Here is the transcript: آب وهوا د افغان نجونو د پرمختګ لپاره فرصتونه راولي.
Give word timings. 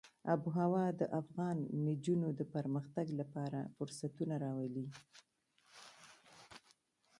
آب 0.31 0.41
وهوا 0.47 0.85
د 0.99 1.01
افغان 1.21 1.57
نجونو 1.87 2.27
د 2.39 2.41
پرمختګ 2.55 3.07
لپاره 3.19 3.59
فرصتونه 3.75 4.35
راولي. 4.43 4.87